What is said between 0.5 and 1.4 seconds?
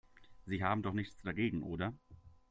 haben doch nichts